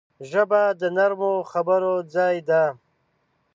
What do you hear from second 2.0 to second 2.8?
ځای ده